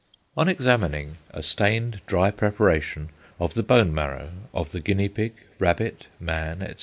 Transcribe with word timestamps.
On 0.35 0.49
examining 0.49 1.17
a 1.29 1.43
stained 1.43 2.01
dry 2.07 2.31
preparation 2.31 3.09
of 3.39 3.53
the 3.53 3.61
bone 3.61 3.93
marrow 3.93 4.31
of 4.51 4.71
the 4.71 4.79
guinea 4.81 5.09
pig, 5.09 5.33
rabbit, 5.59 6.07
man, 6.19 6.63
etc. 6.63 6.79